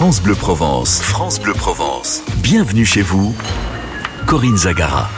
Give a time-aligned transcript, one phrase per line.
[0.00, 1.02] France Bleu Provence.
[1.02, 2.22] France Bleu Provence.
[2.38, 3.34] Bienvenue chez vous,
[4.26, 5.10] Corinne Zagara.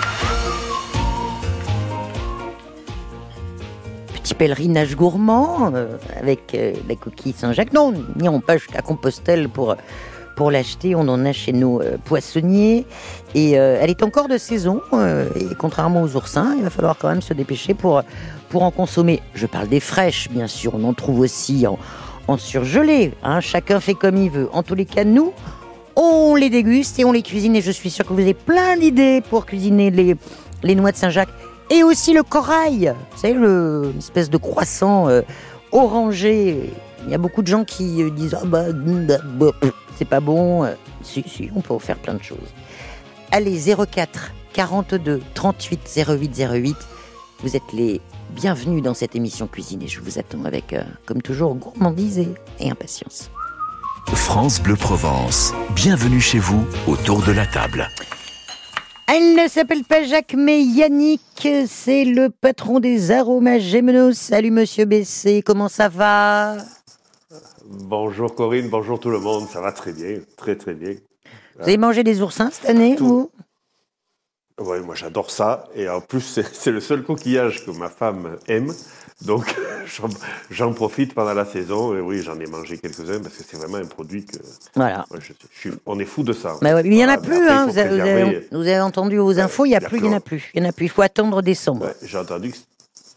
[4.13, 7.73] Petit pèlerinage gourmand euh, avec euh, la coquille Saint-Jacques.
[7.73, 9.77] Non, n'irons pas jusqu'à Compostelle pour,
[10.35, 10.97] pour l'acheter.
[10.97, 12.85] On en a chez nos euh, poissonniers.
[13.37, 14.83] Et elle est encore de saison.
[15.37, 18.03] et contrairement aux oursins, il va falloir quand même se dépêcher pour,
[18.49, 19.23] pour en consommer.
[19.35, 20.75] Je parle des fraîches, bien sûr.
[20.75, 21.79] On en trouve aussi en,
[22.33, 23.13] en surgelé.
[23.23, 23.41] hein.
[23.41, 24.49] Chacun fait comme il veut.
[24.53, 25.33] En tous les cas, nous,
[25.97, 27.55] on les déguste et on les cuisine.
[27.57, 31.29] Et je suis sûre que vous avez plein d'idées pour cuisiner les, noix de Saint-Jacques.
[31.71, 32.95] Et aussi le corail.
[33.13, 35.23] Vous savez, le, une espèce de croissant euh,
[35.71, 36.71] orangé.
[37.05, 39.07] Il y a beaucoup de gens qui euh, disent Ah bah, mm,
[39.97, 40.65] c'est pas bon.
[40.65, 42.39] Euh, Si, si, on peut faire plein de choses.
[43.31, 46.77] Allez, 04 42 38 08 08.
[47.43, 48.01] Vous êtes les
[48.35, 52.29] bienvenus dans cette émission cuisine et je vous attends avec, euh, comme toujours, gourmandise et,
[52.61, 53.31] et impatience.
[54.07, 55.53] France Bleu Provence.
[55.75, 57.89] Bienvenue chez vous, autour de la table.
[59.09, 61.21] Elle ne s'appelle pas Jacques, mais Yannick.
[61.67, 64.15] C'est le patron des aromas Gémenos.
[64.17, 65.43] Salut, monsieur Bessé.
[65.45, 66.57] Comment ça va?
[67.65, 70.95] Bonjour Corinne, bonjour tout le monde, ça va très bien, très très bien.
[71.57, 73.07] Vous avez mangé des oursins cette année, Tout.
[73.07, 73.31] vous?
[74.61, 76.21] Ouais, moi j'adore ça, et en plus
[76.53, 78.73] c'est le seul coquillage que ma femme aime,
[79.23, 79.55] donc
[80.51, 83.79] j'en- profite pendant la saison, et oui j'en ai mangé quelques-uns parce que c'est vraiment
[83.79, 84.37] un produit que
[84.77, 85.05] Voilà.
[85.11, 86.57] ouais, je- je suis- on est fou de ça.
[86.61, 87.67] Bah ouais, mais il n'y en a plus, hein.
[87.67, 90.09] vous, avez, vous entendu aux infos, il n'y a il y a plus, il n'y
[90.11, 90.51] en a plus.
[90.55, 91.89] Il y en a plus, il faut attendre décembre.
[92.03, 92.57] J'ai entendu que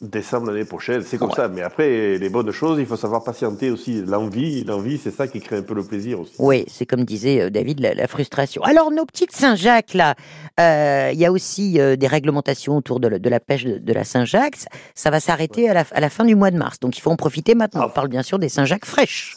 [0.02, 1.36] décembre l'année prochaine, c'est comme Ouais.
[1.36, 5.28] ça, mais après les bonnes choses, il faut savoir patienter aussi, l'envie, l'envie c'est ça
[5.28, 6.34] qui crée un peu le plaisir aussi.
[6.40, 8.62] Oui, c'est comme disait euh, David, la, la frustration.
[8.64, 10.16] Alors, nos petites Saint-Jacques, là,
[10.60, 13.78] euh, il y a aussi euh, des réglementations autour de, la- de la pêche de,
[13.78, 14.58] de la Saint-Jacques.
[14.58, 16.80] Ça, ça va s'arrêter à la, à la fin du mois de mars.
[16.80, 17.82] Donc, il faut en profiter maintenant.
[17.84, 17.88] Ah.
[17.88, 19.36] On parle bien sûr des Saint-Jacques fraîches.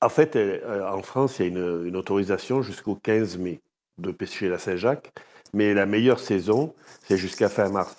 [0.00, 0.38] En fait,
[0.92, 3.60] en France, il y a une, une autorisation jusqu'au 15 mai
[3.98, 5.12] de pêcher la Saint-Jacques,
[5.54, 6.74] mais la meilleure saison,
[7.08, 7.94] c'est jusqu'à fin mars.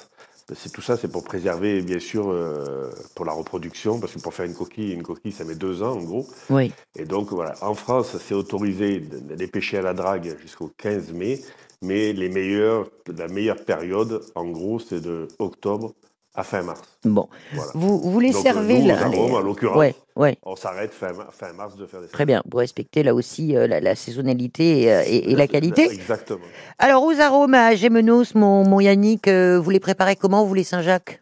[0.53, 4.33] C'est tout ça, c'est pour préserver, bien sûr, euh, pour la reproduction, parce que pour
[4.33, 6.25] faire une coquille, une coquille, ça met deux ans en gros.
[6.49, 6.71] Oui.
[6.95, 11.41] Et donc voilà, en France, c'est autorisé les pêcher à la drague jusqu'au 15 mai,
[11.81, 15.93] mais les meilleurs, la meilleure période, en gros, c'est de octobre
[16.37, 16.81] à fin mars.
[17.03, 17.27] Bon.
[17.53, 17.71] Voilà.
[17.73, 20.37] Vous, vous les Donc, servez, nous, là les- en l'occurrence, Ouais, ouais.
[20.43, 22.41] on s'arrête fin, fin mars de faire des Très bien.
[22.49, 25.91] Vous respectez là aussi euh, la, la saisonnalité et, euh, et- et la qualité.
[25.91, 26.45] Exactement.
[26.79, 30.63] Alors, aux arômes à Gémenos, mon, mon Yannick, euh, vous les préparez comment, vous, les
[30.63, 31.21] Saint-Jacques?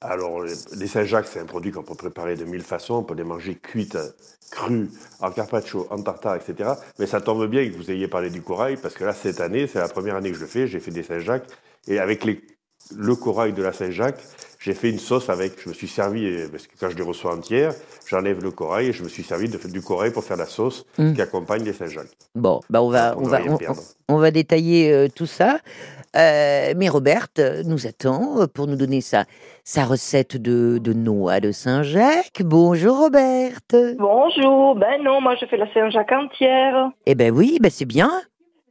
[0.00, 2.94] Alors, les les Saint-Jacques, c'est un produit qu'on peut préparer de mille façons.
[2.94, 3.96] On peut les manger cuites,
[4.50, 4.90] crues,
[5.20, 6.70] en carpaccio, en tartare, etc.
[6.98, 9.68] Mais ça tombe bien que vous ayez parlé du corail, parce que là, cette année,
[9.68, 10.66] c'est la première année que je le fais.
[10.66, 11.46] J'ai fait des Saint-Jacques.
[11.86, 12.40] Et avec les,
[12.96, 14.20] le corail de la Saint-Jacques,
[14.58, 15.60] j'ai fait une sauce avec.
[15.62, 17.72] Je me suis servi, parce que quand je les reçois entières,
[18.06, 20.84] j'enlève le corail et je me suis servi de, du corail pour faire la sauce
[20.98, 21.14] Mm.
[21.14, 22.12] qui accompagne les Saint-Jacques.
[22.34, 23.38] Bon, bah on va, On va,
[24.08, 25.58] on, va détailler euh, tout ça.
[26.14, 27.28] Euh, mais Robert
[27.64, 29.24] nous attend euh, pour nous donner sa,
[29.64, 32.42] sa recette de, de noix de Saint-Jacques.
[32.44, 33.56] Bonjour Robert.
[33.98, 36.90] Bonjour, ben non, moi je fais la Saint-Jacques entière.
[37.06, 38.10] Eh ben oui, ben c'est bien.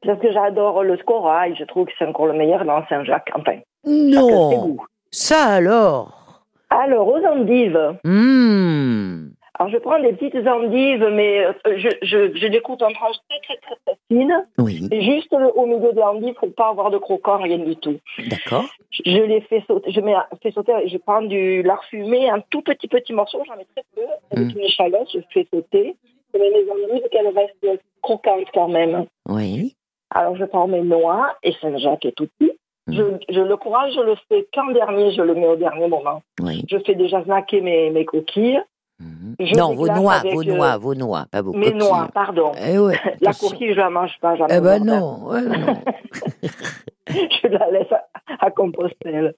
[0.05, 3.31] Parce que j'adore le corail, je trouve que c'est encore le meilleur dans Saint-Jacques.
[3.35, 4.77] Enfin, Non,
[5.11, 6.43] ça alors?
[6.69, 7.97] Alors, aux endives.
[8.03, 9.27] Hmm.
[9.59, 13.17] Alors, je prends des petites endives, mais euh, je, je, je les coupe en tranches
[13.29, 14.47] très, très, très, très fines.
[14.57, 17.97] Oui, juste le- au milieu de l'endive, faut pas avoir de croquant, rien du tout.
[18.29, 18.65] d'accord.
[18.91, 22.61] Je les fais sauter, je mets, fais sauter, je prends du lard fumé, un tout
[22.61, 24.01] petit, petit morceau, j'en mets très peu,
[24.31, 24.57] avec Mm.
[24.57, 25.95] une échalote, je fais sauter.
[26.33, 29.05] Je mets mes endives qu'elles restent croquantes quand même.
[29.27, 29.75] Oui.
[30.13, 32.51] Alors, je prends mes noix, et Saint-Jacques est tout petit.
[32.87, 32.93] Mm.
[32.93, 36.21] Je, je, le courage, je le fais qu'en dernier, je le mets au dernier moment.
[36.41, 36.65] Oui.
[36.69, 38.59] Je fais déjà snacker mes, mes coquilles.
[38.99, 39.35] Mhm.
[39.39, 41.79] Je Non, vos noix, vos euh, noa, vos noix, pas vos Mes coquilles.
[41.79, 42.51] noix, pardon.
[42.63, 44.79] Eh ouais, La coquille, je la mange pas, Eh ben horreur.
[44.85, 45.75] non, ouais, non.
[47.07, 47.93] je la laisse
[48.39, 49.33] à, Compostelle.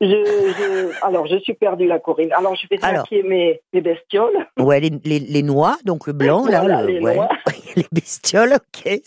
[0.00, 2.32] Je, je, alors, je suis perdue, la Corinne.
[2.32, 3.06] Alors, je Alors.
[3.06, 4.46] snacker mes, mes bestioles.
[4.58, 7.14] Ouais, les, les, les noix, donc le blanc, là, Voilà, le- les ouais.
[7.16, 7.28] noix.
[7.76, 9.00] les bestioles, ok.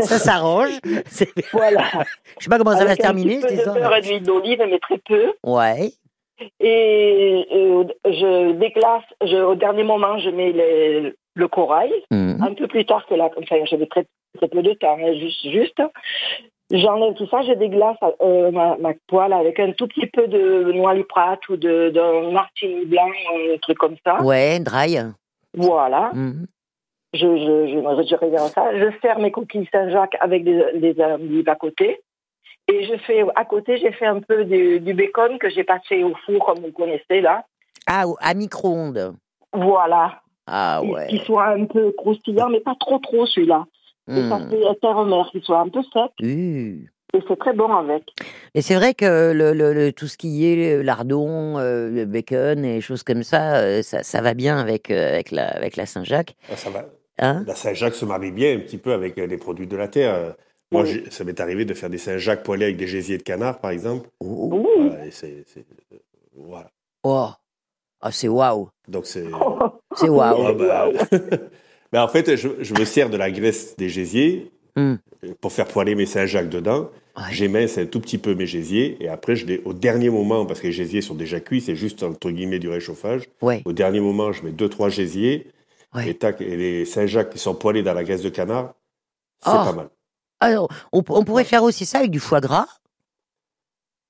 [0.00, 0.70] Ça s'arrange.
[1.52, 1.82] Voilà.
[2.38, 4.00] Je sais pas comment ça va Avec se terminer, un petit peu de beurre et
[4.00, 5.32] d'huile d'olive, mais très peu.
[5.44, 5.90] Ouais.
[6.60, 11.92] Et, euh, je déglace, je, au dernier moment, je mets les- le corail.
[12.10, 12.42] Mhm.
[12.42, 13.26] un peu plus tard que la.
[13.38, 14.04] Enfin, j'avais très,
[14.36, 15.48] très peu de temps, hein, juste.
[15.50, 15.80] juste.
[16.72, 20.72] J'enlève tout ça, je déglace euh, ma, ma poêle avec un tout petit peu de
[20.72, 24.22] noix liprate ou de, de martini blanc, un truc comme ça.
[24.22, 24.96] Ouais, dry.
[25.54, 26.10] Voilà.
[26.14, 26.46] Mhm.
[27.12, 28.74] Je, je, je, je regarde ça.
[28.78, 32.00] Je sers mes coquilles Saint-Jacques avec des, des à côté.
[32.68, 36.02] Et je fais, à côté, j'ai fait un peu du, du bacon que j'ai passé
[36.04, 37.44] au four, comme vous connaissez là.
[37.86, 39.14] Ah, à micro-ondes.
[39.52, 40.22] Voilà.
[40.46, 41.08] Ah ouais.
[41.08, 43.66] Qu'il soit un peu croustillant, mais pas trop trop celui-là.
[44.08, 46.10] Et ça fait terre-mer, qu'il soit un peu sec.
[46.22, 48.04] Et c'est très bon avec.
[48.54, 52.64] Et c'est vrai que le, le- le- tout ce qui est lardon, euh, le bacon
[52.64, 55.84] et choses comme ça, euh, ça, ça va bien avec, euh, avec, la, avec la
[55.86, 56.34] Saint-Jacques.
[56.50, 56.86] Ah, Ça va.
[57.18, 57.44] Hein?
[57.46, 60.34] La Saint-Jacques se marie bien un petit peu avec les produits de la terre.
[60.72, 61.04] Moi, Oui.
[61.10, 64.08] ça m'est arrivé de faire des Saint-Jacques poêlés avec des gésiers de canard, par exemple.
[64.20, 64.48] Oh.
[64.50, 64.88] Ouh.
[64.88, 65.98] Voilà, et c'est- c'est- euh,
[66.34, 66.70] voilà.
[67.04, 67.28] Oh.
[68.00, 68.70] Ah, c'est waouh.
[68.88, 69.26] Donc c'est.
[69.96, 70.46] C'est waouh.
[70.46, 70.88] Ah, bah,
[71.92, 74.94] Mais en fait, je, je me sers de la graisse des gésiers Hmm.
[75.42, 76.88] pour faire poêler mes Saint-Jacques dedans.
[77.18, 77.24] Ouais.
[77.30, 80.60] J'émince un tout petit peu mes gésiers et après, je les, au dernier moment, parce
[80.60, 83.24] que les gésiers sont déjà cuits, c'est juste entre guillemets du réchauffage.
[83.42, 83.60] Ouais.
[83.66, 85.46] Au dernier moment, je mets deux, trois gésiers
[85.94, 86.08] Ouais.
[86.08, 88.72] et, tac, et les Saint-Jacques qui sont poêlés dans la graisse de canard,
[89.44, 89.62] c'est Oh.
[89.64, 89.90] pas mal.
[90.40, 92.66] Alors, on, on pourrait faire aussi ça avec du foie gras?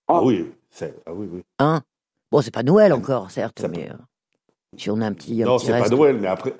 [0.06, 1.42] Ah oui, c'est- ah oui, oui.
[1.58, 1.82] Hein?
[2.30, 3.94] Bon, c'est pas Noël encore, certes, Ça mais euh,
[4.76, 5.42] si on a un petit.
[5.42, 6.54] un Non, c'est pas Noël, mais après.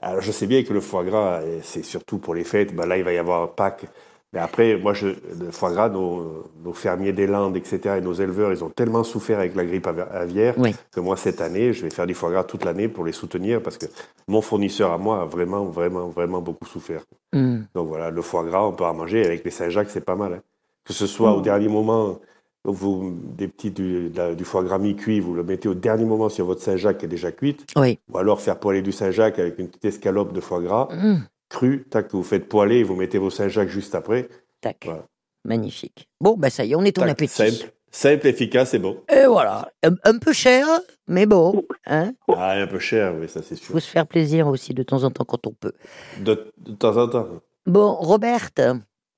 [0.00, 2.74] Alors, je sais bien que le foie gras, euh, c'est surtout pour les fêtes.
[2.74, 3.86] Ben, là, il va y avoir Pâques.
[4.34, 8.12] Mais après, moi, je, le foie gras, nos, nos fermiers des Landes, etc., et nos
[8.12, 10.74] éleveurs, ils ont tellement souffert avec la grippe avi- aviaire Oui.
[10.92, 13.62] que moi, cette année, je vais faire du foie gras toute l'année pour les soutenir
[13.62, 13.86] parce que
[14.28, 17.04] mon fournisseur à moi a vraiment, vraiment, vraiment beaucoup souffert.
[17.32, 17.60] Hmm.
[17.74, 19.24] Donc voilà, le foie gras, on peut en manger.
[19.24, 20.34] Avec les Saint-Jacques, c'est pas mal.
[20.34, 20.40] hein.
[20.84, 21.42] Que ce soit au Mm.
[21.42, 22.18] dernier moment,
[22.64, 26.04] vous, des petits du, de la- du foie gras mi-cuit, vous le mettez au dernier
[26.04, 27.64] moment sur votre Saint-Jacques qui est déjà cuite.
[27.76, 27.98] Oui.
[28.12, 31.18] Ou alors faire poêler du Saint-Jacques avec une petite escalope de foie gras Hmm.
[31.48, 34.28] cru, tac, que vous faites poêler et vous mettez vos Saint-Jacques juste après.
[34.60, 34.82] Tac.
[34.84, 35.04] Voilà.
[35.44, 36.08] Magnifique.
[36.20, 37.32] Bon, bah ça y est, on est ton appétit.
[37.34, 38.98] Simple, simple, efficace et bon.
[39.10, 39.70] Et voilà.
[39.82, 40.66] Un, un peu cher,
[41.06, 41.64] mais bon.
[41.86, 43.72] Hein Ah, un peu cher, oui, ça c'est sûr.
[43.72, 45.72] faut se faire plaisir aussi de temps en temps quand on peut.
[46.20, 47.28] De, de temps en temps.
[47.66, 48.60] Bon, Roberte,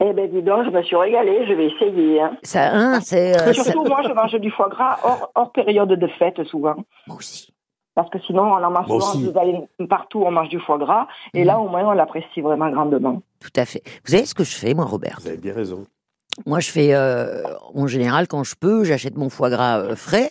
[0.03, 2.21] Eh ben dis donc, je me suis régalée, je vais essayer.
[2.23, 2.33] Hein.
[2.43, 3.39] ça, hein, c'est.
[3.39, 6.77] euh, ça- surtout, moi, je mange du foie gras hors, hors période de fête, souvent.
[7.07, 7.53] Moi aussi.
[7.95, 9.31] Parce que sinon, on en mange Moi souvent, aussi.
[9.31, 9.59] vous allez
[9.89, 11.07] partout, on mange du foie gras.
[11.35, 11.47] Et Mhm.
[11.47, 13.21] là, au moins, on l'apprécie vraiment grandement.
[13.41, 13.83] Tout à fait.
[14.07, 15.85] Vous savez ce que je fais, moi, Roberte Vous avez bien raison.
[16.47, 17.43] Moi, je fais, euh,
[17.75, 20.31] en général, quand je peux, j'achète mon foie gras euh, frais.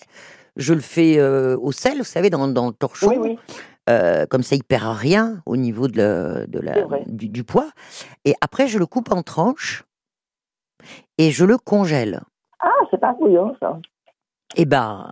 [0.55, 3.07] Je le fais euh, au sel, vous savez, dans, dans le torchon.
[3.09, 3.37] Oui, oui.
[3.89, 7.69] Euh, comme ça, il perd rien au niveau de de la- du, du poids.
[8.25, 9.83] Et après, je le coupe en tranches
[11.17, 12.21] et je le congèle.
[12.59, 13.79] Ah, c'est pas bouillon, ça.
[14.55, 15.11] Et ben,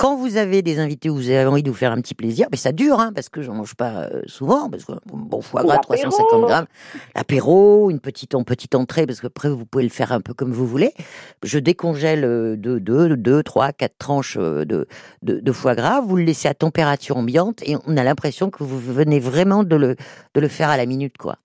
[0.00, 2.46] quand vous avez des invités où vous avez envie de vous faire un petit plaisir,
[2.50, 5.62] mais ça dure, hein, parce que j'en mange pas euh, souvent, parce que bon foie
[5.62, 6.08] gras, L'apéro.
[6.08, 6.66] 350 grammes,
[7.14, 10.32] l'apéro, une petite, en petite entrée, parce que après vous pouvez le faire un peu
[10.32, 10.94] comme vous voulez.
[11.42, 14.86] Je décongèle euh, deux, deux, deux, trois, quatre tranches euh, de,
[15.20, 18.64] de, de foie gras, vous le laissez à température ambiante et on a l'impression que
[18.64, 19.96] vous venez vraiment de le,
[20.34, 21.36] de le faire à la minute, quoi.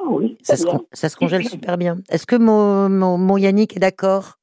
[0.00, 1.98] Ah oui, Ça se, ça congèle super bien.
[2.08, 4.39] Est-ce que mon, mon, mon Yannick est d'accord?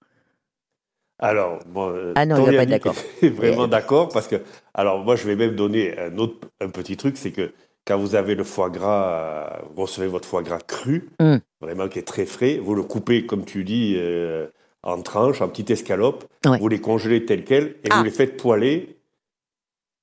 [1.19, 2.95] Alors, bon, euh, Ah non, il va pas être d'accord.
[3.23, 4.35] vraiment d'accord parce que,
[4.73, 7.51] alors moi, je vais même donner un autre, un petit truc, c'est que
[7.85, 11.37] quand vous avez le foie gras, euh, vous recevez votre foie gras cru, Mm.
[11.61, 14.47] vraiment qui est très frais, vous le coupez, comme tu dis, euh,
[14.83, 16.59] en tranches, en petites escalopes, Ouais.
[16.59, 17.97] vous les congelez tels quels et Ah.
[17.97, 18.97] vous les faites poêler,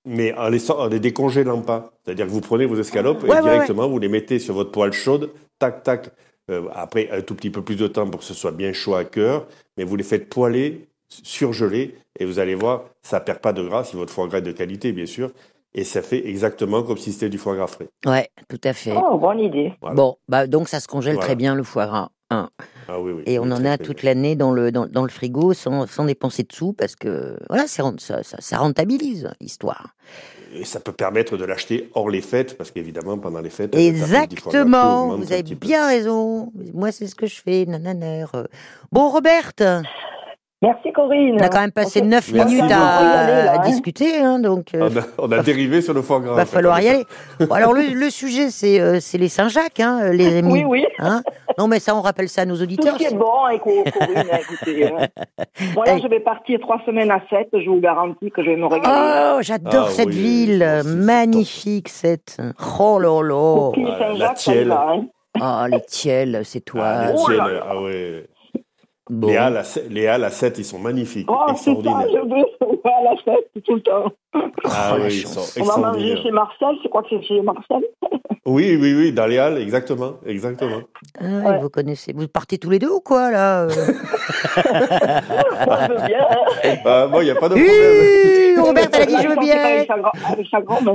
[0.06, 1.92] mais en les, en les décongélant pas.
[2.04, 4.70] C'est-à-dire que vous prenez vos escalopes Ouais, ouais, et directement vous les mettez sur votre
[4.72, 6.10] poêle chaude, tac, tac.
[6.50, 8.94] Euh, après, un tout petit peu plus de temps pour que ce soit bien chaud
[8.94, 9.46] à cœur,
[9.78, 13.84] mais vous les faites poêler, surgeler, et vous allez voir, ça perd pas de gras
[13.84, 15.30] si votre foie gras est de qualité, bien sûr,
[15.74, 17.88] et ça fait exactement comme si c'était du foie gras frais.
[18.06, 18.92] Ouais, tout à fait.
[18.96, 19.74] Oh, bonne idée.
[19.80, 19.96] Voilà.
[19.96, 21.26] Bon, bah donc ça se congèle Voilà.
[21.26, 22.10] très bien le foie gras.
[22.30, 22.48] hein.
[22.88, 23.22] Ah oui, oui.
[23.26, 26.04] Et on oui, en a toute l'année dans le, dans, dans le frigo sans, sans
[26.04, 29.94] dépenser de sous parce que voilà, ça, ça, ça rentabilise l'histoire.
[30.54, 35.16] Et ça peut permettre de l'acheter hors les fêtes, parce qu'évidemment, pendant les fêtes, Exactement,
[35.16, 35.54] vous avez peu.
[35.56, 36.52] bien raison.
[36.72, 38.26] Moi, c'est ce que je fais, nananer.
[38.92, 39.64] Bon, Roberte,
[40.66, 41.36] Merci, Corinne.
[41.38, 43.58] on a quand même passé s'est- 9 Merci minutes à, hein.
[43.66, 46.32] discuter, hein, donc euh, On a, on a dérivé sur le foie gras.
[46.32, 46.52] en va fait.
[46.56, 47.04] falloir y aller.
[47.40, 50.52] Bon, alors, le, le sujet, c'est euh, c'est les Saint-Jacques, hein, les amis.
[50.52, 50.86] Oui, oui.
[50.98, 51.22] Hein
[51.58, 52.94] non, mais ça, on rappelle ça à nos Tout auditeurs.
[52.94, 53.24] ce qui est bon,
[53.62, 54.86] Co- Corinne, écoutez.
[54.86, 55.06] hein.
[55.74, 56.02] Moi, là, Hey.
[56.02, 57.48] je vais partir trois semaines à 7.
[57.52, 59.34] Je vous garantis que je vais me régaler.
[59.36, 62.38] Oh, j'adore Ah cette oui, ville, magnifique cette.
[62.80, 63.70] Oh là là.
[63.72, 64.68] Puis Ah, la Saint-Jacques, ça y tielle.
[64.68, 64.86] va.
[64.90, 65.04] Hein.
[65.40, 66.82] Ah, les tiels, c'est toi.
[66.86, 67.46] Ah, les Oh là.
[67.68, 68.26] ah ouais.
[69.10, 69.28] Bon.
[69.28, 72.08] Les halles, à sept- les halles à 7, ils sont magnifiques, Oh, c'est ça, extraordinaires.
[72.10, 74.10] je veux voir la fête tout le temps.
[74.64, 77.22] Ah Oh, la oui, ils sont On va manger chez Marcel, je crois que c'est
[77.22, 77.82] chez Marcel.
[78.46, 80.80] Oui, oui, oui, dans les halles, exactement, exactement.
[81.18, 81.58] Ah, Ouais.
[81.60, 82.12] Vous connaissez.
[82.14, 83.68] Vous partez tous les deux ou quoi là euh
[85.66, 86.26] Moi, je veux bien.
[86.30, 86.76] hein.
[86.84, 88.53] Ah, moi, il n'y a pas de problème.
[88.64, 89.62] Robert, elle a dit je veux bien.
[90.28, 90.94] Avec sa, grand-mère.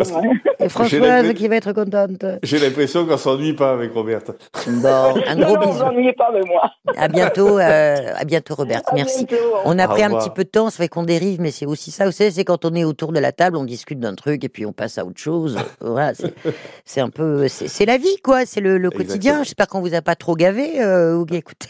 [0.59, 2.25] Et Françoise qui va être contente.
[2.43, 4.33] J'ai l'impression qu'on s'ennuie pas avec Roberta.
[4.67, 5.83] Bon, un Non, gros non, bisou.
[5.83, 6.69] ennuyez pas avec moi.
[6.97, 8.81] À bientôt, euh, à bientôt Robert.
[8.93, 9.25] Merci.
[9.25, 9.43] bientôt.
[9.65, 11.91] On a pris un petit peu de temps, ça fait qu'on dérive, mais c'est aussi
[11.91, 12.05] ça.
[12.05, 14.49] Vous savez, c'est quand on est autour de la table, on discute d'un truc et
[14.49, 15.57] puis on passe à autre chose.
[15.81, 18.45] Voilà, c'est- un peu, c'est la vie, quoi.
[18.45, 19.43] C'est le, le quotidien.
[19.43, 21.69] J'espère qu'on vous a pas trop gavé, euh, ou écoutez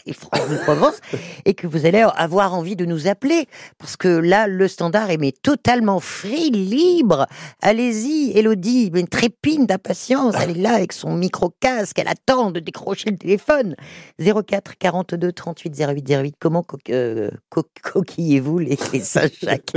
[0.64, 1.00] Provence,
[1.44, 3.46] et que vous allez avoir envie de nous appeler,
[3.78, 7.26] parce que là, le standard est mais totalement free, libre.
[7.62, 10.34] Allez-y, Elodie, une trépine d'impatience.
[10.40, 13.74] Elle est là avec son micro casque, elle attend de décrocher le téléphone.
[14.20, 16.34] 04 42 38 08 08.
[16.38, 19.72] Comment co- euh, co- coquillez-vous les, les Saint-Jacques?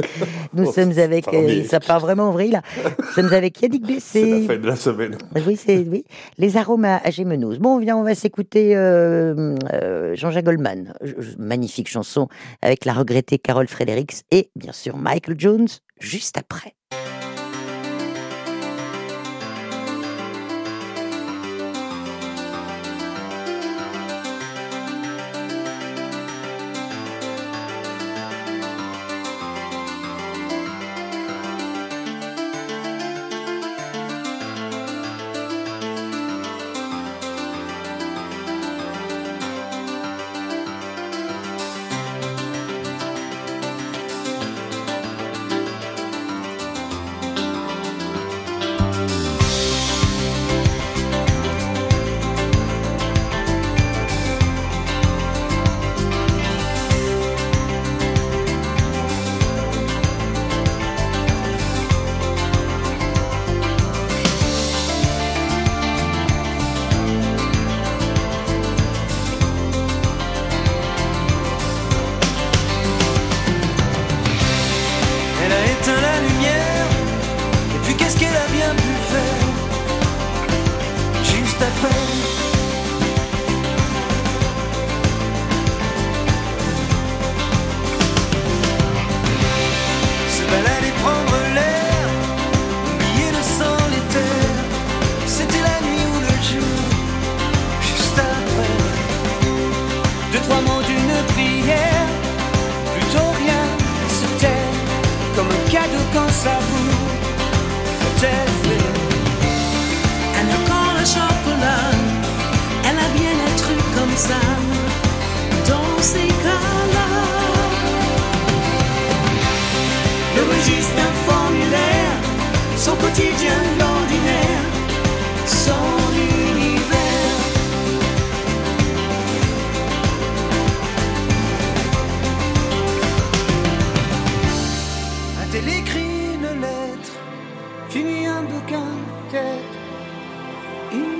[0.54, 2.62] Nous Oh, sommes avec, euh, ça part vraiment en vrille là.
[3.00, 4.48] Nous sommes avec Yannick C'est la Bessé.
[4.48, 5.18] fin de la semaine.
[5.48, 6.04] Oui, c'est oui.
[6.38, 7.58] Les arômes à, à Gémenos.
[7.58, 9.56] Bon, viens, on va s'écouter euh,
[10.16, 10.94] Jean-Jacques Goldman.
[11.38, 12.28] Magnifique chanson
[12.62, 15.68] avec la regrettée Carole Fredericks et bien sûr Michael Jones
[16.04, 16.76] juste après.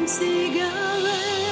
[0.08, 1.43] Cigarette.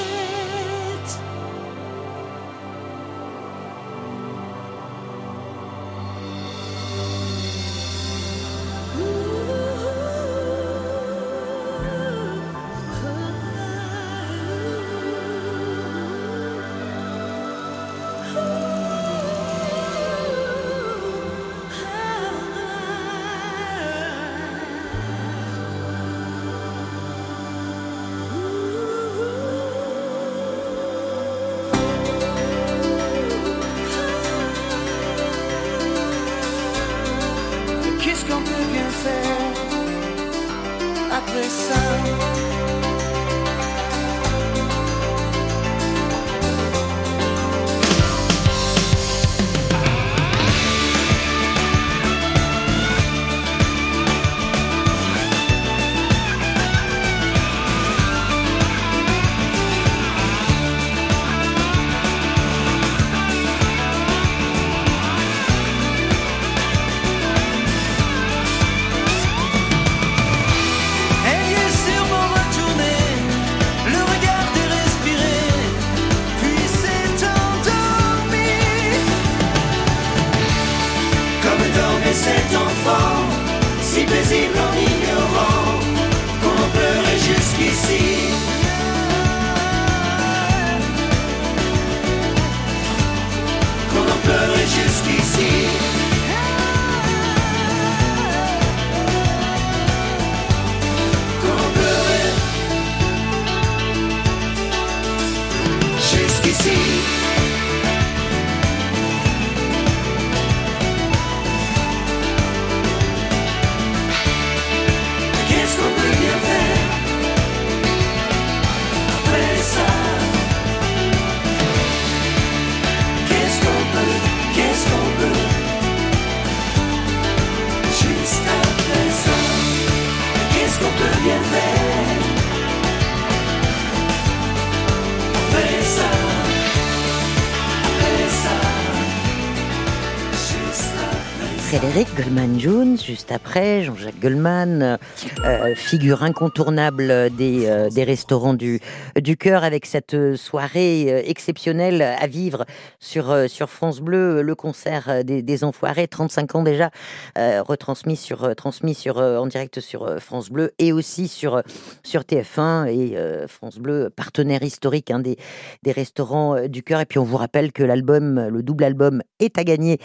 [141.82, 144.98] Frédéric Goldman Jones, juste après, Jean-Jacques Goldman,
[145.44, 148.78] euh, figure incontournable des, euh, des restaurants du,
[149.20, 152.66] du cœur avec cette soirée euh, exceptionnelle à vivre
[153.00, 156.90] sur, sur France Bleu, le concert des, Enfoirés, 35 ans déjà,
[157.36, 161.62] retransmis sur, transmis sur, en direct sur France Bleu et aussi sur,
[162.04, 163.16] sur TF1 et
[163.48, 165.36] France Bleu, partenaire historique hein, des,
[165.82, 167.00] des restaurants du cœur.
[167.00, 169.98] Et puis on vous rappelle que l'album, le double album, est à gagner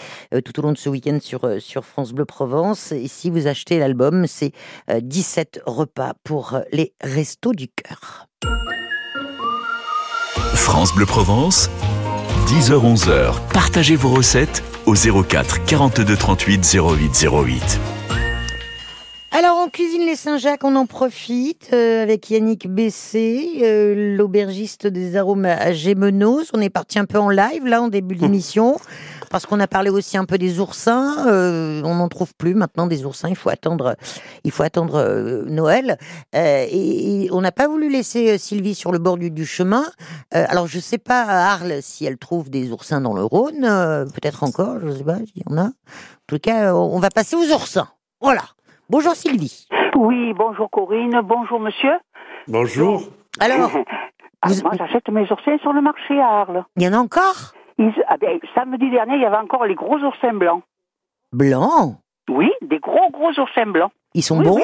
[0.43, 2.91] tout au long de ce week-end sur, sur France Bleu Provence.
[2.91, 4.53] Et si vous achetez l'album, c'est
[4.89, 8.27] euh, 17 repas pour euh, les restos du cœur.
[10.53, 11.69] France Bleu Provence,
[12.47, 13.36] 10h-11h.
[13.53, 17.79] Partagez vos recettes au 04 42 38 08 08.
[19.38, 25.15] Alors, on cuisine les Saint-Jacques, on en profite euh, avec Yannick Bessé, euh, l'aubergiste des
[25.15, 26.50] arômes à Gémenos.
[26.53, 28.77] On est parti un peu en live, là, en début d'émission,
[29.29, 31.27] parce qu'on a parlé aussi un peu des oursins.
[31.27, 33.29] Euh, on n'en trouve plus maintenant des oursins.
[33.29, 33.96] Il faut attendre,
[34.43, 35.98] il faut attendre euh, Noël.
[36.36, 39.46] Euh, et, et on n'a pas voulu laisser euh, Sylvie sur le bord du, du
[39.46, 39.84] chemin.
[40.36, 43.63] Euh, alors, je sais pas à Arles si elle trouve des oursins dans le Rhône.
[43.65, 45.65] euh, Peut-être encore, je sais pas s'il y en a.
[45.67, 45.72] En
[46.27, 47.88] tout cas, euh, on va passer aux oursins.
[48.22, 48.41] Voilà.
[48.89, 49.67] Bonjour Sylvie.
[49.98, 51.91] Oui, bonjour Corinne, bonjour monsieur.
[52.48, 53.03] Bonjour.
[53.39, 53.72] Alors,
[54.43, 56.63] Ah, vous- moi j'achète mes oursins sur le marché à Arles.
[56.77, 57.53] il y en a encore?
[57.77, 60.63] Ils- ah ben, samedi dernier, il y avait encore les gros oursins blancs.
[61.31, 61.96] Blancs?
[62.29, 63.91] Oui, des gros gros oursins blancs.
[64.13, 64.63] Ils sont Oui, bons oui.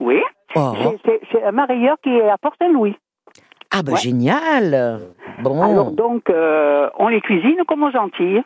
[0.00, 0.22] Oui,
[0.56, 0.72] Oh.
[1.04, 1.66] c'est- un
[2.02, 2.96] qui est à Port-Saint-Louis.
[3.72, 3.98] Ah bah Ouais.
[3.98, 5.00] génial
[5.42, 5.62] Bon.
[5.62, 8.42] Alors donc, euh, on les cuisine comme aux Antilles.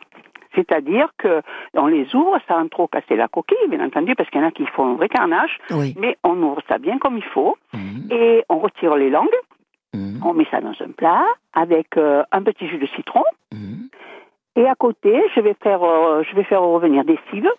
[0.53, 1.41] C'est-à-dire que
[1.73, 4.51] on les ouvre sans trop casser la coquille, bien entendu, parce qu'il y en a
[4.51, 5.93] qui font un vrai carnage, oui.
[5.99, 9.27] mais on ouvre ça bien comme il faut, Mhm, et on retire les langues,
[9.93, 13.84] mhm, on met ça dans un plat avec euh, un petit jus de citron, mhm.
[14.55, 17.49] Et à côté, je vais faire, euh, je vais faire revenir des cives.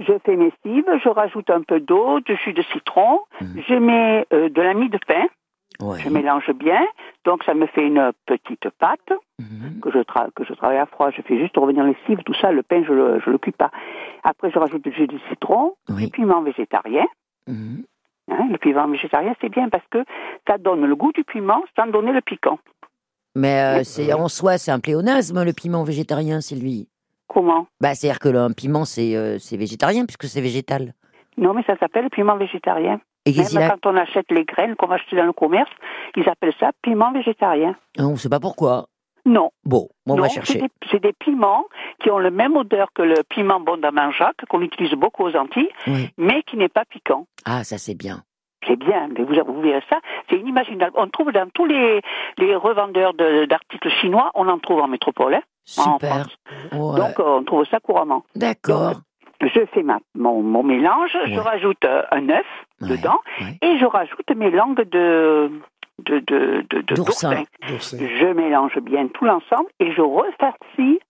[0.00, 3.62] Je fais mes cives, je rajoute un peu d'eau, de jus de citron, Mhm.
[3.68, 5.26] je mets euh, de la mie de pain,
[5.78, 5.98] Ouais.
[6.00, 6.86] je mélange bien,
[7.24, 9.80] donc ça me fait une petite pâte Mhm.
[9.82, 9.98] que je,
[10.34, 11.10] que je travaille à froid.
[11.10, 13.52] Je fais juste revenir les cives, tout ça, le pain, je le, je le cuis
[13.52, 13.70] pas.
[14.24, 16.06] Après, je rajoute du jus de citron, Oui.
[16.06, 17.06] du piment végétarien.
[17.46, 17.84] Mhm.
[18.30, 20.02] Hein, le piment végétarien, c'est bien parce que
[20.46, 22.58] ça donne le goût du piment sans donner le piquant.
[23.36, 26.88] Mais euh, c'est en soi, c'est un pléonasme, le piment végétarien, Sylvie.
[27.28, 27.66] Comment?
[27.80, 30.94] Bah, c'est-à-dire que le- un piment, c'est euh, c'est végétarien, puisque c'est végétal.
[31.36, 33.00] Non, mais ça s'appelle piment végétarien.
[33.26, 35.70] Et Même a quand on achète les graines qu'on va acheter dans le commerce,
[36.16, 37.76] ils appellent ça piment végétarien.
[37.98, 38.86] On ne sait pas pourquoi.
[39.26, 39.50] Non.
[39.64, 40.60] Bon, on non, va c'est chercher.
[40.60, 41.66] des, c'est des piments
[42.02, 45.68] qui ont le même odeur que le piment bon d'Amanjac, qu'on utilise beaucoup aux Antilles,
[45.86, 46.08] Oui.
[46.16, 47.26] mais qui n'est pas piquant.
[47.44, 48.22] Ah, ça c'est bien.
[48.66, 50.92] C'est bien, mais vous, vous verrez ça, c'est inimaginable.
[50.96, 52.00] On trouve dans tous les,
[52.38, 55.42] les revendeurs de- d'articles chinois, on en trouve en métropole, hein,
[55.78, 56.10] en Super.
[56.10, 56.36] France.
[56.72, 57.00] Ouais.
[57.00, 58.24] Donc, euh, on trouve ça couramment.
[58.36, 58.94] D'accord.
[59.40, 62.44] Je fais ma, mon, mon mélange, je rajoute euh, un œuf
[62.82, 63.58] Ouais, dedans, ouais.
[63.62, 65.50] et je rajoute mes langues de,
[66.04, 67.44] de, de, de, de- D'oursin.
[67.68, 67.96] d'oursin.
[67.98, 71.00] Je mélange bien tout l'ensemble et je refarcis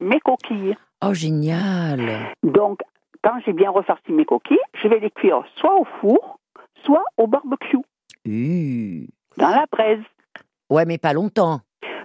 [0.00, 0.76] mes coquilles.
[1.02, 2.00] Oh, génial.
[2.42, 2.80] Donc,
[3.24, 6.38] quand j'ai bien refarci mes coquilles, je vais les cuire soit au four,
[6.84, 7.78] soit au barbecue,
[8.26, 9.06] Uh.
[9.36, 10.02] dans la braise.
[10.68, 11.60] Ouais, mais pas longtemps.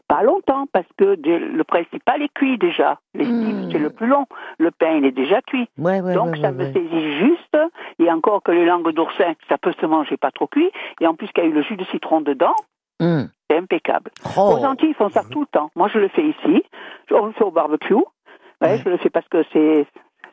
[0.08, 3.00] Pas longtemps, parce que le principal est cuit déjà.
[3.16, 3.44] Les Mm.
[3.46, 4.26] cibes, c'est le plus long.
[4.60, 5.68] Le pain, il est déjà cuit.
[5.80, 6.74] Ouais, ouais, Donc, ouais, ça ouais, me ouais.
[6.74, 7.58] saisit juste.
[8.00, 10.70] Et encore que les langues d'oursin, ça peut se manger pas trop cuit.
[11.02, 12.56] Et en plus, qu'il y a eu le jus de citron dedans,
[13.02, 13.30] Hum.
[13.50, 14.12] c'est impeccable.
[14.38, 14.58] Oh.
[14.60, 15.70] Aux Antilles, ils font ça tout le temps.
[15.76, 16.64] Moi, je le fais ici.
[17.12, 17.94] On le fait au barbecue.
[17.96, 18.04] Ouais,
[18.62, 18.78] Ouais.
[18.78, 19.86] Je le fais parce que c'est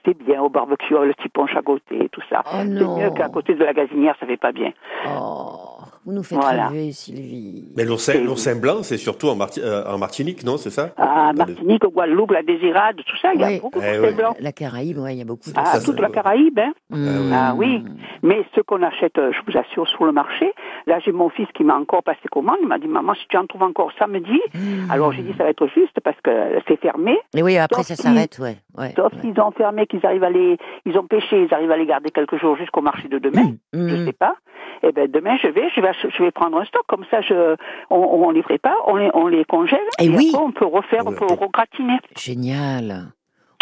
[0.05, 2.43] c'est bien au barbecue, le petit punch à côté, tout ça.
[2.47, 4.73] Oh c'est mieux qu'à côté de la gazinière, ça fait pas bien.
[5.09, 5.59] Oh,
[6.05, 6.69] vous nous faites Voilà.
[6.69, 7.65] rêver, Sylvie.
[7.77, 10.91] Mais l'oursin, blanc, c'est surtout en, Marti- euh, en Martinique, non C'est ça?
[10.97, 13.61] Ah, Martinique, Guadeloupe, la Désirade, tout ça, il y a Oui.
[13.61, 14.15] beaucoup de Eh oui.
[14.15, 14.37] blancs.
[14.41, 16.09] La Caraïbe, ouais, il y a beaucoup de Ah, toute la.
[16.11, 16.73] Caraïbe, hein.
[16.93, 17.31] Hum.
[17.33, 17.83] Ah oui.
[18.23, 20.53] Mais ce qu'on achète, euh, je vous assure, sur le marché,
[20.87, 23.37] là j'ai mon fils qui m'a encore passé commande, il m'a dit maman si tu
[23.37, 24.91] en trouves encore samedi, Hum.
[24.91, 26.31] alors j'ai dit ça va être juste parce que
[26.69, 28.57] c'est fermé, Mais oui, après ça s'arrête, ouais.
[28.79, 29.21] Ouais, sauf ouais.
[29.21, 30.57] s'ils ont fermé, qu'ils arrivent à les,
[30.87, 33.89] ils ont pêché, ils arrivent à les garder quelques jours jusqu'au marché de demain, Hum.
[33.89, 34.37] je sais pas.
[34.85, 37.21] Eh ben demain je vais, je vais, ach- je vais prendre un stock comme ça,
[37.21, 37.57] je,
[37.91, 40.31] on, on les prépare, on les, on les congèle Eh oui.
[40.35, 41.99] après on peut refaire, on peut regratiner.
[42.19, 43.13] Génial.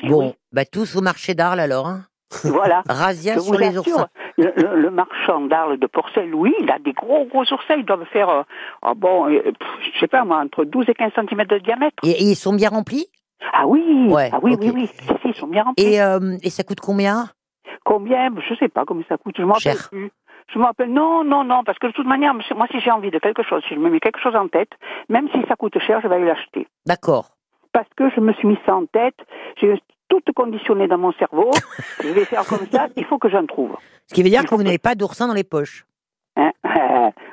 [0.02, 0.34] Eh Bon, oui.
[0.52, 1.86] bah tous au marché d'Arles alors.
[1.86, 2.04] Hein.
[2.44, 2.82] Voilà.
[2.88, 4.08] Razzia Je sur les assure, oursins.
[4.38, 8.06] le, le- le marchand d'Arles de Porcel-Louis, il a des gros gros oursins, ils doivent
[8.12, 8.42] faire, euh,
[8.82, 11.96] ah bon, euh, pff, je sais pas moi, entre 12 et 15 cm de diamètre.
[12.04, 13.06] Et, et ils sont bien remplis?
[13.52, 15.84] Ah oui, Ouais, ah oui, oui, oui, si, si, ils sont bien remplis.
[15.84, 17.28] et, euh, et ça coûte combien?
[17.84, 18.30] Combien?
[18.48, 20.10] Je sais pas combien ça coûte, je m'en rappelle plus.
[20.52, 23.10] Je me rappelle, non, non, non, parce que de toute manière, moi, si j'ai envie
[23.10, 24.70] de quelque chose, si je me mets quelque chose en tête,
[25.08, 26.66] même si ça coûte cher, je vais aller l'acheter.
[26.86, 27.30] D'accord.
[27.72, 29.14] Parce que je me suis mis ça en tête,
[29.60, 31.50] j'ai toutes conditionnées dans mon cerveau.
[32.02, 33.76] je vais faire comme ça, il faut que j'en trouve.
[34.08, 35.84] Ce qui veut dire que vous n'avez pas d'oursin dans les poches.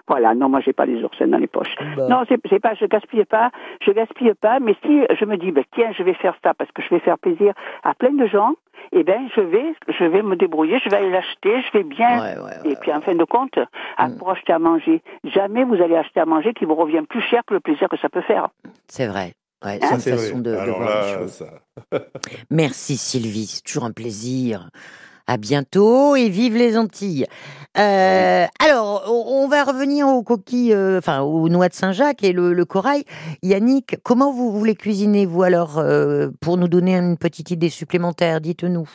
[0.10, 1.76] Hein voilà, non, moi j'ai pas les oursins dans les poches.
[1.98, 2.08] Bah.
[2.10, 5.64] Non, c'est pas, je gaspille pas, je gaspille pas, mais si je me dis, ben,
[5.76, 8.54] tiens, je vais faire ça parce que je vais faire plaisir à plein de gens,
[8.94, 12.22] eh ben, je vais, je vais me débrouiller, je vais aller l'acheter, je vais bien.
[12.22, 13.58] Ouais, ouais, et puis, en fin de compte,
[13.98, 17.22] à- pour acheter à manger, jamais vous allez acheter à manger qui vous revient plus
[17.22, 18.48] cher que le plaisir que ça peut faire.
[18.88, 19.34] C'est vrai.
[19.66, 20.42] Ouais, Ah, c'est une façon vrai.
[20.44, 21.32] de, voir les choses.
[21.32, 22.00] ça-
[22.52, 24.70] Merci Sylvie, c'est toujours un plaisir.
[25.28, 27.26] À bientôt et vive les Antilles.
[27.78, 32.54] Euh, alors, on va revenir aux coquilles, euh, enfin aux noix de Saint-Jacques et le,
[32.54, 33.04] le corail.
[33.44, 37.70] Yannick, comment vous, vous les cuisinez vous alors euh, pour nous donner une petite idée
[37.70, 38.88] supplémentaire Dites-nous.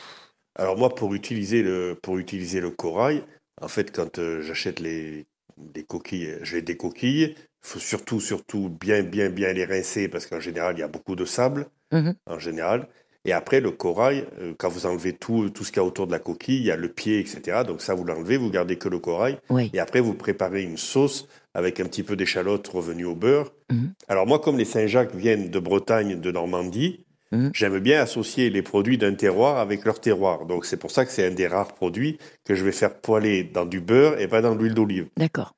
[0.57, 3.23] Alors moi, pour utiliser le, pour utiliser le corail,
[3.61, 5.25] en fait, quand j'achète les,
[5.57, 7.35] des coquilles, je les décoquille.
[7.37, 10.87] Il faut surtout, surtout bien, bien, bien les rincer parce qu'en général, il y a
[10.87, 12.15] beaucoup de sable, Mhm.
[12.25, 12.87] en général.
[13.25, 16.07] Et après, le corail, euh, quand vous enlevez tout, tout ce qu'il y a autour
[16.07, 17.61] de la coquille, il y a le pied, etc.
[17.65, 19.37] Donc ça, vous l'enlevez, vous gardez que le corail.
[19.49, 19.69] Oui.
[19.73, 23.51] Et après, vous préparez une sauce avec un petit peu d'échalote revenue au beurre.
[23.71, 23.93] Mhm.
[24.07, 27.49] Alors moi, comme les Saint-Jacques viennent de Bretagne, de Normandie, Mhm.
[27.55, 30.45] j'aime bien associer les produits d'un terroir avec leur terroir.
[30.45, 33.43] Donc c'est pour ça que c'est un des rares produits que je vais faire poêler
[33.43, 35.07] dans du beurre et pas dans de l'huile d'olive.
[35.17, 35.55] D'accord.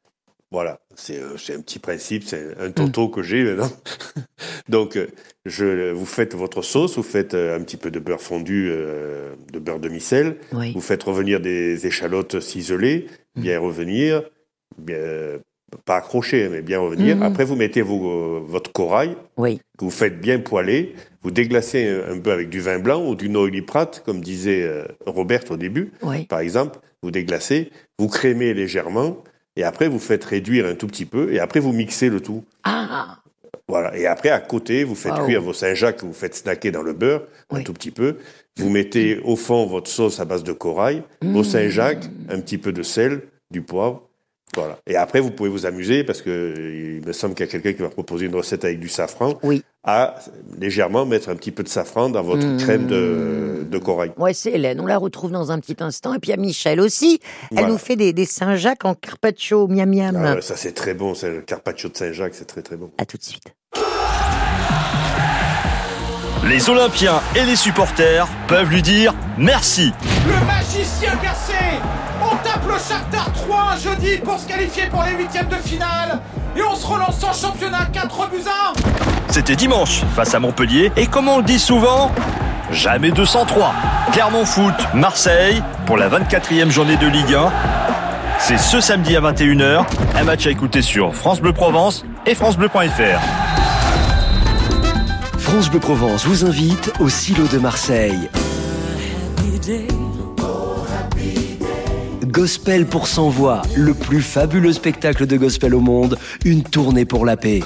[0.56, 3.70] Voilà, c'est euh, c'est un petit principe, c'est un toto que j'ai maintenant.
[4.70, 5.08] Donc, euh,
[5.46, 9.36] je, vous faites votre sauce, vous faites euh, un petit peu de beurre fondu, euh,
[9.52, 10.72] de beurre demi-sel, Oui.
[10.74, 14.24] vous faites revenir des échalotes ciselées, bien revenir,
[14.78, 15.42] bien,
[15.84, 17.18] pas accrocher, mais bien revenir.
[17.18, 17.24] Mhm.
[17.24, 19.60] Après, vous mettez vos, votre corail, Oui.
[19.78, 23.28] que vous faites bien poêler, vous déglacez un, peu avec du vin blanc ou du
[23.28, 26.24] noiliprat, comme disait Robert au début, Oui.
[26.28, 29.22] par exemple, vous déglacez, vous crémez légèrement,
[29.56, 32.44] et après vous faites réduire un tout petit peu, et après vous mixez le tout.
[32.64, 33.18] Ah.
[33.68, 33.98] Voilà.
[33.98, 36.94] Et après, à côté, vous faites cuire vos Saint-Jacques que vous faites snacker dans le
[36.94, 38.18] beurre, un tout petit peu.
[38.58, 41.44] Vous mettez au fond votre sauce à base de corail, vos Mmh.
[41.44, 44.05] Saint-Jacques, un petit peu de sel, du poivre.
[44.56, 44.78] Voilà.
[44.88, 46.54] Et après, vous pouvez vous amuser parce que
[47.00, 49.34] il me semble qu'il y a quelqu'un qui va proposer une recette avec du safran.
[49.44, 49.64] Oui.
[49.84, 50.16] À
[50.60, 52.58] légèrement mettre un petit peu de safran dans votre Mmh.
[52.58, 54.12] crème de, de corail.
[54.18, 54.80] Ouais, c'est Hélène.
[54.82, 56.14] On la retrouve dans un petit instant.
[56.16, 57.20] Et puis il y a Michel aussi.
[57.52, 57.68] Elle Voilà.
[57.70, 60.16] nous fait des, des Saint-Jacques en carpaccio, miam miam.
[60.16, 61.14] Ah ça, c'est très bon.
[61.14, 62.90] C'est le carpaccio de Saint-Jacques, c'est très très bon.
[62.98, 63.44] À tout de suite.
[66.48, 69.92] Les Olympiens et les supporters peuvent lui dire merci.
[70.28, 71.54] Le magicien cassé
[72.68, 76.20] le Shakhtar 3 jeudi pour se qualifier pour les huitièmes de finale
[76.56, 78.74] et on se relance en championnat 4 buts à 1
[79.30, 82.12] C'était dimanche face à Montpellier et comme on le dit souvent,
[82.72, 83.74] jamais 203.
[84.12, 87.52] Clermont Foot, Marseille pour la 24e journée de Ligue 1.
[88.40, 93.20] C'est ce samedi à 21h, un match à écouter sur France Bleu Provence et francebleu.fr.
[95.40, 98.30] France Bleu Provence vous invite au Silo de Marseille.
[102.36, 107.26] Gospel pour 100 voix, le plus fabuleux spectacle de gospel au monde, une tournée pour
[107.26, 107.62] la paix.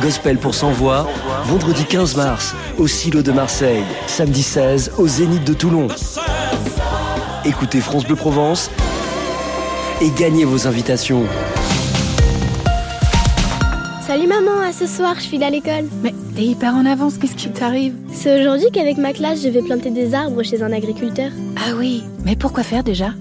[0.00, 1.06] Gospel pour 100 voix,
[1.44, 5.88] vendredi 15 mars, au Silo de Marseille, samedi 16, au Zénith de Toulon.
[7.44, 8.70] Écoutez France Bleu Provence
[10.00, 11.24] et gagnez vos invitations.
[14.06, 15.84] Salut maman, à ce soir, je file à l'école.
[16.02, 17.94] Mais t'es hyper en avance, qu'est-ce qui t'arrive?
[18.12, 21.30] C'est aujourd'hui qu'avec ma classe, je vais planter des arbres chez un agriculteur.
[21.56, 23.14] Ah oui, mais pourquoi faire déjà?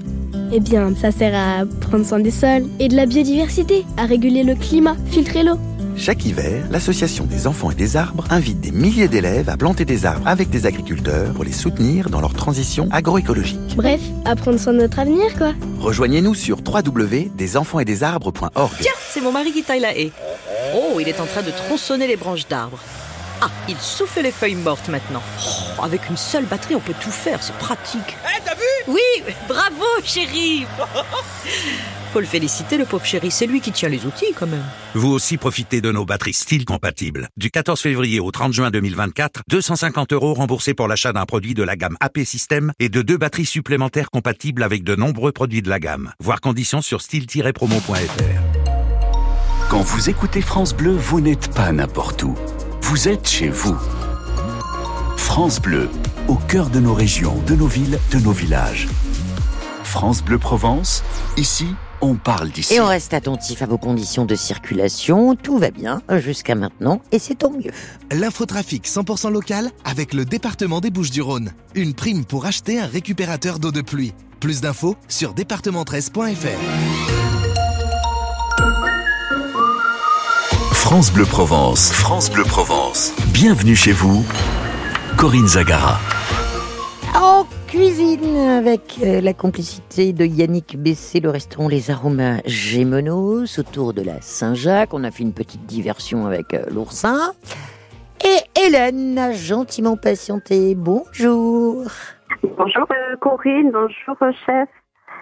[0.51, 4.43] Eh bien, ça sert à prendre soin des sols et de la biodiversité, à réguler
[4.43, 5.57] le climat, filtrer l'eau.
[5.97, 10.05] Chaque hiver, l'Association des enfants et des arbres invite des milliers d'élèves à planter des
[10.05, 13.77] arbres avec des agriculteurs pour les soutenir dans leur transition agroécologique.
[13.77, 15.53] Bref, à prendre soin de notre avenir, quoi.
[15.79, 18.73] Rejoignez-nous sur www.desenfantsетdesarbres.org.
[18.81, 20.11] Tiens, c'est mon mari qui taille la haie.
[20.75, 22.79] Oh, il est en train de tronçonner les branches d'arbres.
[23.45, 25.21] Ah, il souffle les feuilles mortes maintenant.
[25.77, 28.17] Oh, avec une seule batterie, on peut tout faire, c'est pratique.
[28.25, 28.61] Eh, t'as vu?
[28.87, 30.65] Oui, bravo, chéri
[32.13, 34.63] Faut le féliciter, le pauvre chéri, c'est lui qui tient les outils quand même.
[34.95, 37.29] Vous aussi profitez de nos batteries style compatibles.
[37.37, 41.61] Du 14 février au 30 juin 2024, 250 euros remboursés pour l'achat d'un produit de
[41.61, 45.69] la gamme AP System et de deux batteries supplémentaires compatibles avec de nombreux produits de
[45.69, 46.13] la gamme.
[46.19, 47.91] Voir conditions sur style-promo.fr.
[49.69, 52.35] Quand vous écoutez France Bleu, vous n'êtes pas n'importe où.
[52.87, 53.75] Vous êtes chez vous.
[55.17, 55.89] France Bleu,
[56.27, 58.87] au cœur de nos régions, de nos villes, de nos villages.
[59.83, 61.03] France Bleu Provence,
[61.35, 61.65] ici,
[61.99, 62.75] on parle d'ici.
[62.75, 65.33] Et on reste attentif à vos conditions de circulation.
[65.35, 67.71] Tout va bien jusqu'à maintenant et c'est tant mieux.
[68.11, 71.53] L'infotrafic 100% local avec le département des Bouches-du-Rhône.
[71.73, 74.13] Une prime pour acheter un récupérateur d'eau de pluie.
[74.39, 77.24] Plus d'infos sur département13.fr.
[80.95, 81.91] France Bleu Provence.
[81.91, 83.13] France Bleu Provence.
[83.33, 84.23] Bienvenue chez vous,
[85.17, 85.97] Corinne Zagara.
[87.13, 93.93] En cuisine, avec euh, la complicité de Yannick Bessé, le restaurant Les Aromas Gémenos, autour
[93.93, 94.93] de la Saint-Jacques.
[94.93, 97.33] On a fait une petite diversion avec euh, l'oursin.
[98.23, 100.75] Et Hélène a gentiment patienté.
[100.75, 101.83] Bonjour.
[102.41, 104.69] Bonjour euh, Corinne, bonjour chef.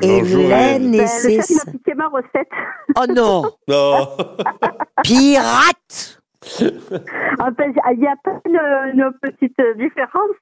[0.01, 1.37] Hélène et Ben, ses...
[1.37, 2.49] Le chef il m'a piqué ma recette.
[2.99, 4.07] Oh non Non
[5.03, 6.21] Pirate
[7.39, 8.59] En fait, il y a pas une,
[8.93, 10.35] une petite différence.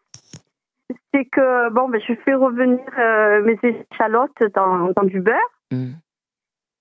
[1.13, 5.37] C'est que, bon, ben, je fais revenir euh, mes échalotes dans, dans du beurre.
[5.71, 5.91] Mm.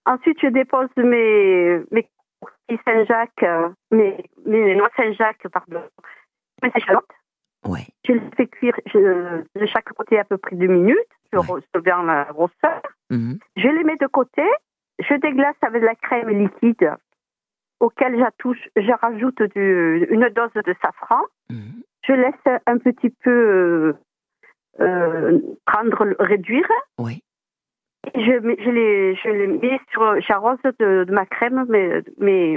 [0.06, 2.08] Ensuite, je dépose mes, mes
[2.86, 5.82] Saint-Jacques, euh, mes, mes noix Saint-Jacques, pardon,
[6.62, 7.04] mes échalotes.
[7.66, 7.86] Ouais.
[8.06, 10.96] Je les fais cuire je- de chaque côté à peu près deux minutes.
[11.32, 12.80] Je re- selon la grosseur.
[13.10, 13.38] Mhm.
[13.56, 14.42] Je les mets de côté.
[14.98, 16.94] Je déglace avec de la crème liquide
[17.80, 21.20] auquel j'attouche, je rajoute du- une dose de safran.
[21.50, 21.82] Mhm.
[22.06, 23.92] Je laisse un petit peu euh,
[24.80, 26.68] euh, prendre, réduire.
[26.98, 27.22] Oui.
[28.14, 32.56] Je, les, je les mets sur, j'arrose de, de ma crème, mes, mes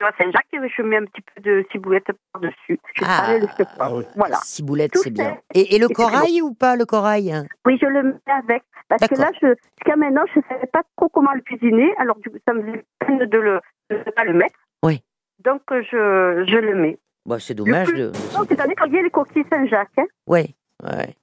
[0.00, 2.78] noix Saint-Jacques, et je mets un petit peu de ciboulette par-dessus.
[2.96, 4.02] Je Ah, le poivre.
[4.16, 4.36] Voilà.
[4.42, 5.38] Ciboulette, c'est bien.
[5.54, 7.32] Et, et le corail ou pas le corail?
[7.66, 8.62] Oui, je le mets avec.
[8.88, 9.46] Parce que là, je,
[9.78, 11.94] jusqu'à maintenant, je ne savais pas trop comment le cuisiner.
[11.98, 14.58] Alors, du coup, ça me faisait peine de ne de ne pas le mettre.
[14.82, 15.02] Oui.
[15.44, 16.98] Donc, je, je le mets.
[17.24, 18.36] Bah, c'est dommage Le plus- de.
[18.36, 19.88] Non, c'est à nettoyer les coquilles Saint-Jacques.
[19.98, 20.06] Hein.
[20.26, 20.46] Ouais,
[20.82, 21.14] ouais.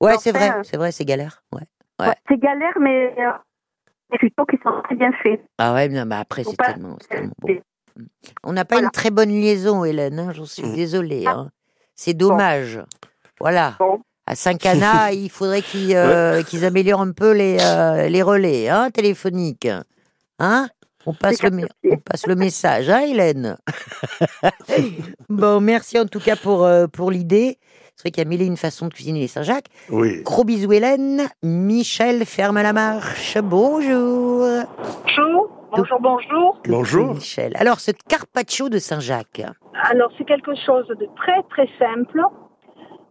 [0.00, 1.42] Ouais, c'est vrai, euh, c'est vrai, c'est galère.
[1.54, 1.62] Ouais.
[2.00, 2.08] Ouais.
[2.08, 3.30] Ouais, c'est galère, mais euh,
[4.12, 5.40] les tutos qui sont très bien faits.
[5.58, 7.48] Ah ouais, mais non, mais après, c'est tellement, tellement bon.
[8.44, 11.26] On n'a pas une très bonne liaison, Hélène, hein, j'en suis désolée.
[11.26, 11.50] hein.
[11.94, 12.80] C'est dommage.
[13.40, 13.76] Voilà.
[14.26, 18.90] À Saint-Cana, il faudrait qu'ils euh, qu'ils améliorent un peu les, euh, les relais hein,
[18.90, 19.68] téléphoniques.
[20.38, 20.68] Hein?
[21.06, 23.56] On passe, le, me- on passe le message, hein, Hélène?
[25.28, 27.58] Bon, merci en tout cas pour, euh, pour l'idée.
[27.96, 29.68] C'est vrai qu'il y a mille et une façons de cuisiner les Saint-Jacques.
[29.88, 30.22] Oui.
[30.22, 31.22] Gros bisous, Hélène.
[31.42, 33.38] Michel ferme la marche.
[33.38, 34.44] Bonjour.
[35.06, 36.58] Bonjour, bonjour, bonjour.
[36.68, 37.14] Bonjour.
[37.14, 37.54] Michel.
[37.56, 39.42] Alors, ce carpaccio de Saint-Jacques.
[39.90, 42.20] Alors, c'est quelque chose de très, très simple.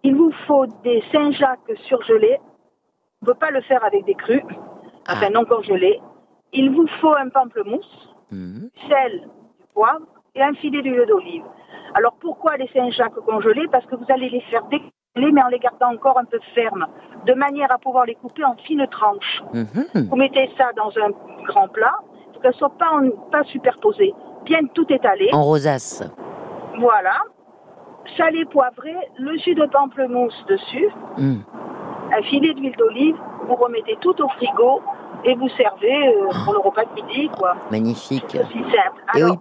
[0.04, 2.38] Il vous faut des Saint-Jacques surgelés.
[3.24, 4.44] On ne peut pas le faire avec des crus,
[5.10, 6.00] enfin non congelés.
[6.54, 9.22] Il vous faut un pamplemousse, sel,
[9.60, 11.42] du poivre et un filet d'huile d'olive.
[11.96, 15.60] Alors, pourquoi les Saint-Jacques congelés Parce que vous allez les faire décoller, mais en les
[15.60, 16.88] gardant encore un peu fermes,
[17.26, 19.44] de manière à pouvoir les couper en fines tranches.
[19.54, 20.08] Mhm.
[20.10, 21.12] Vous mettez ça dans un
[21.46, 21.96] grand plat,
[22.34, 25.30] pour qu'elles ne soient pas, en- pas superposées, bien tout étalé.
[25.34, 26.04] En rosace.
[26.80, 27.14] Voilà.
[28.18, 31.38] Salé, poivré, le jus de pamplemousse dessus, Mm.
[32.18, 33.16] un filet d'huile d'olive,
[33.48, 34.82] vous remettez tout au frigo
[35.24, 37.56] et vous servez euh, pour le repas de midi, quoi.
[37.72, 38.26] Magnifique.
[38.30, 39.02] C'est aussi simple.
[39.16, 39.38] Et Alors,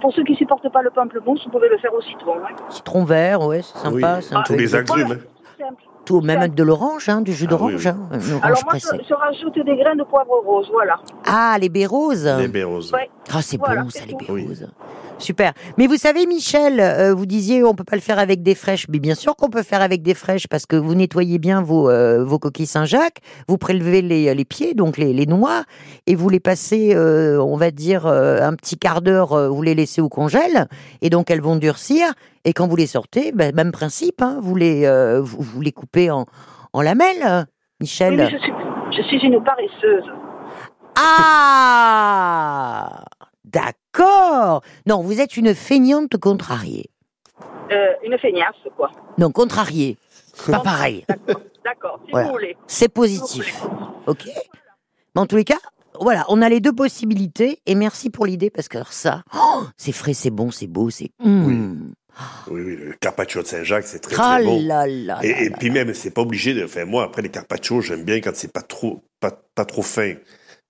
[0.00, 2.36] pour ceux qui supportent pas le pamplemousse, vous pouvez le faire au citron.
[2.38, 2.54] hein.
[2.68, 4.16] Citron vert, ouais, c'est sympa.
[4.16, 5.18] Oui, c'est un tous peu les agrumes.
[5.58, 5.82] Simple.
[6.04, 7.86] Tout, même de l'orange, hein, du jus d'orange.
[7.86, 10.98] hein, une orange Alors moi, je, je rajoute des graines de poivre rose, voilà.
[11.26, 12.26] Ah, les baies roses.
[12.38, 12.92] Les baies roses.
[12.92, 13.08] Ouais.
[13.32, 14.66] Ah, c'est Voilà, bon, ça, les baies roses.
[15.18, 15.52] Super.
[15.76, 18.86] Mais vous savez, Michel, euh, vous disiez on peut pas le faire avec des fraîches.
[18.88, 21.90] Mais bien sûr qu'on peut faire avec des fraîches parce que vous nettoyez bien vos,
[21.90, 25.64] euh, vos coquilles Saint-Jacques, vous prélevez les, les pieds, donc les, les noix,
[26.06, 29.60] et vous les passez, euh, on va dire, euh, un petit quart d'heure, euh, vous
[29.60, 30.66] les laissez au congèle,
[31.02, 32.06] et donc elles vont durcir.
[32.44, 35.72] Et quand vous les sortez, ben, même principe, hein, vous, les, euh, vous, vous les
[35.72, 36.26] coupez en,
[36.72, 37.46] en lamelles,
[37.80, 38.12] Michel.
[38.12, 38.52] Oui, mais je suis,
[38.96, 40.04] je suis une paresseuse.
[40.96, 43.04] Ah
[43.44, 46.90] D'accord Non, vous êtes une feignante contrariée.
[47.72, 48.90] Euh, une feignasse, quoi.
[49.18, 49.96] Non, contrariée.
[50.46, 51.04] Pas pareil.
[51.64, 52.26] D'accord, si Voilà.
[52.28, 52.56] vous voulez.
[52.66, 53.64] C'est positif.
[54.06, 54.24] Ok
[55.14, 55.58] Mais en tous les cas,
[56.00, 57.60] voilà, on a les deux possibilités.
[57.66, 60.90] Et merci pour l'idée, parce que alors ça, oh, c'est frais, c'est bon, c'est beau,
[60.90, 61.10] c'est...
[61.22, 61.92] Mmh.
[62.48, 64.62] Oui, oui, le carpaccio de Saint-Jacques, c'est très, Ah très bon.
[64.62, 66.64] là là et, là et puis même, c'est pas obligé de.
[66.64, 70.14] Enfin, moi, après les carpaccios, j'aime bien quand c'est pas trop, pas, pas trop fin.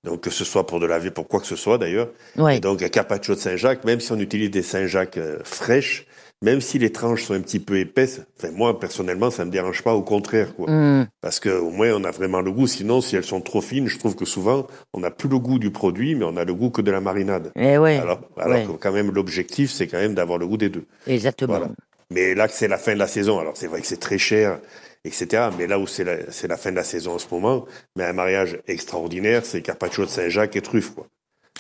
[0.04, 2.08] Donc, que ce soit pour de laver, pour quoi que ce soit d'ailleurs.
[2.36, 2.58] Ouais.
[2.60, 6.06] Donc, un carpaccio de Saint-Jacques, même si on utilise des Saint-Jacques euh, fraîches,
[6.42, 9.82] même si les tranches sont un petit peu épaisses, enfin, moi, personnellement, ça me dérange
[9.82, 10.70] pas, au contraire, quoi.
[10.70, 11.08] Mm.
[11.20, 12.66] Parce que, au moins, on a vraiment le goût.
[12.66, 15.58] Sinon, si elles sont trop fines, je trouve que souvent, on n'a plus le goût
[15.58, 17.52] du produit, mais on a le goût que de la marinade.
[17.56, 17.98] Eh ouais.
[17.98, 18.64] Alors, alors Ouais.
[18.66, 20.86] que quand même, l'objectif, c'est quand même d'avoir le goût des deux.
[21.06, 21.58] Exactement.
[21.58, 21.68] Voilà.
[22.10, 24.18] Mais là que c'est la fin de la saison, alors c'est vrai que c'est très
[24.18, 24.58] cher,
[25.04, 25.44] etc.
[25.58, 28.04] Mais là où c'est la, c'est la fin de la saison en ce moment, mais
[28.04, 31.06] un mariage extraordinaire, c'est Carpaccio de Saint-Jacques et truffe, quoi.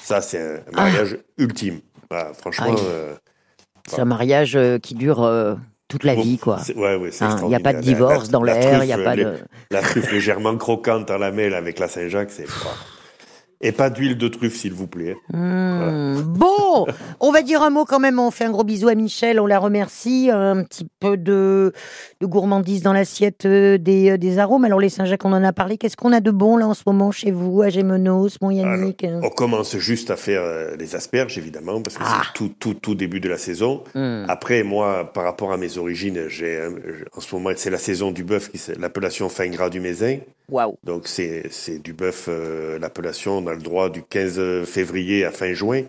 [0.02, 1.80] Ça, c'est un mariage ultime.
[2.10, 2.82] Voilà, franchement, Ah.
[2.82, 3.14] euh,
[3.88, 5.54] C'est un mariage euh, qui dure euh,
[5.88, 6.58] toute la vie, quoi.
[6.76, 7.78] ouais, ouais, Hein, Il n'y a pas de.
[7.78, 9.34] La- divorce la- dans la l'air, il n'y a pas les- de...
[9.70, 12.46] La truffe légèrement croquante en lamelle avec la Saint-Jacques, c'est...
[13.62, 15.16] Et pas d'huile de truffe, s'il vous plaît.
[15.32, 16.86] Hmm, Bon,
[17.20, 18.18] on va dire un mot quand même.
[18.18, 20.30] On fait un gros bisou à Michel, on la remercie.
[20.32, 21.72] Un petit peu de,
[22.22, 24.64] de gourmandise dans l'assiette euh, des, euh, des arômes.
[24.64, 25.76] Alors les Saint-Jacques, on en a parlé.
[25.76, 29.04] Qu'est-ce qu'on a de bon là en ce moment chez vous, à Gémenos, mon Yannick
[29.22, 32.22] On commence juste à faire euh, les asperges, évidemment, parce que Ah.
[32.24, 33.84] c'est tout, tout, tout début de la saison.
[33.94, 34.24] Hmm.
[34.28, 36.60] Après, moi, par rapport à mes origines, j'ai
[37.14, 40.18] en ce moment, c'est la saison du bœuf, l'appellation fin gras du Mézin.
[40.84, 45.30] Donc, c'est c'est du bœuf, euh, l'appellation, on a le droit du 15 février à
[45.30, 45.82] fin juin.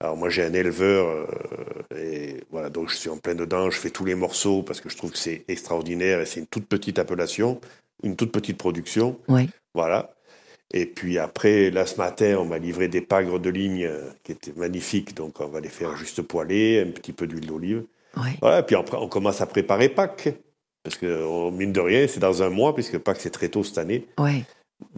[0.00, 3.78] Alors, moi, j'ai un éleveur, euh, et voilà, donc je suis en plein dedans, je
[3.78, 6.66] fais tous les morceaux parce que je trouve que c'est extraordinaire et c'est une toute
[6.66, 7.60] petite appellation,
[8.02, 9.18] une toute petite production.
[9.28, 9.48] Oui.
[9.72, 10.14] Voilà.
[10.72, 14.32] Et puis après, là, ce matin, on m'a livré des pagres de ligne euh, qui
[14.32, 15.14] étaient magnifiques.
[15.14, 17.84] Donc, on va les faire juste poêler, un petit peu d'huile d'olive.
[18.40, 18.60] Voilà.
[18.60, 20.34] Et puis après, on commence à préparer Pâques.
[20.84, 23.64] Parce que, on- mine de rien, c'est dans un mois, puisque Pâques, c'est très tôt
[23.64, 24.06] cette année.
[24.18, 24.44] Ouais.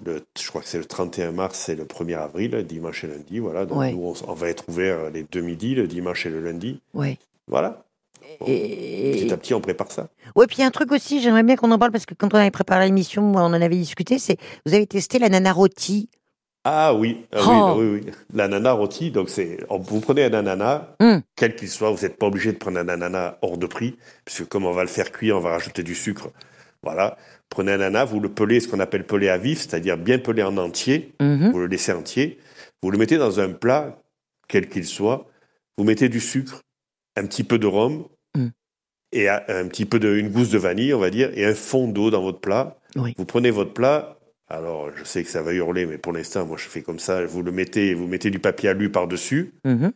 [0.04, 3.38] Le- je crois que c'est le 31 mars et le 1er avril, dimanche et lundi.
[3.38, 3.64] Voilà.
[3.66, 3.92] Donc, Ouais.
[3.92, 6.80] nous, on, va être ouvert les deux midis, le dimanche et le lundi.
[6.92, 7.18] Ouais.
[7.46, 7.84] Voilà.
[8.46, 10.08] Et- Petit à petit, on prépare ça.
[10.34, 12.14] Ouais, puis il y a un truc aussi, j'aimerais bien qu'on en parle parce que
[12.14, 14.18] quand on avait préparé l'émission, on en avait discuté.
[14.18, 16.08] C'est vous avez testé la nana rôti.
[16.68, 17.74] Ah oui, ah Oh.
[17.78, 18.12] oui, oui, oui.
[18.34, 21.18] L'ananas rôti, donc c'est, vous prenez un ananas, Hmm.
[21.36, 24.48] quel qu'il soit, vous n'êtes pas obligé de prendre un ananas hors de prix, puisque
[24.48, 26.30] comme on va le faire cuire, on va rajouter du sucre.
[26.82, 27.16] Voilà.
[27.50, 30.42] Prenez un ananas, vous le pelez, ce qu'on appelle pelé à vif, c'est-à-dire bien pelé
[30.42, 31.12] en entier.
[31.20, 31.52] Mhm.
[31.52, 32.38] Vous le laissez entier.
[32.82, 33.96] Vous le mettez dans un plat,
[34.48, 35.26] quel qu'il soit.
[35.78, 36.62] Vous mettez du sucre,
[37.16, 38.48] un petit peu de rhum, Mm.
[39.12, 41.54] et un un petit peu de, une gousse de vanille, on va dire, et un
[41.54, 42.76] fond d'eau dans votre plat.
[42.96, 43.14] Oui.
[43.16, 44.15] Vous prenez votre plat.
[44.48, 47.24] Alors, je sais que ça va hurler, mais pour l'instant, moi, je fais comme ça.
[47.26, 49.92] Vous le mettez, vous mettez du papier alu par-dessus, Mhm.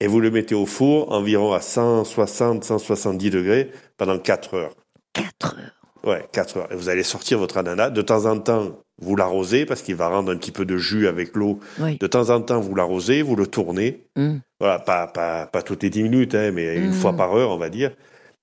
[0.00, 4.74] et vous le mettez au four environ à 160, 170 degrés pendant 4 heures.
[5.12, 5.74] 4 heures.
[6.04, 6.72] Ouais, 4 heures.
[6.72, 7.90] Et vous allez sortir votre ananas.
[7.90, 11.06] De temps en temps, vous l'arrosez parce qu'il va rendre un petit peu de jus
[11.06, 11.60] avec l'eau.
[11.78, 11.98] Oui.
[11.98, 14.06] De temps en temps, vous l'arrosez, vous le tournez.
[14.16, 14.36] Mm.
[14.60, 16.92] Voilà, pas, pas, pas toutes les 10 minutes, hein, mais une Mm.
[16.94, 17.94] fois par heure, on va dire.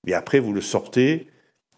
[0.06, 1.26] Et après, vous le sortez,